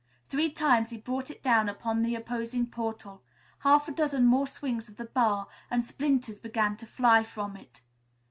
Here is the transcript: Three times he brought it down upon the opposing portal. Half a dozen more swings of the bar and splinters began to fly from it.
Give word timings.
Three 0.29 0.49
times 0.49 0.89
he 0.89 0.97
brought 0.97 1.29
it 1.29 1.43
down 1.43 1.69
upon 1.69 2.01
the 2.01 2.15
opposing 2.15 2.65
portal. 2.65 3.21
Half 3.59 3.87
a 3.87 3.91
dozen 3.91 4.25
more 4.25 4.47
swings 4.47 4.89
of 4.89 4.95
the 4.97 5.05
bar 5.05 5.47
and 5.69 5.83
splinters 5.83 6.39
began 6.39 6.75
to 6.77 6.87
fly 6.87 7.23
from 7.23 7.55
it. 7.55 7.81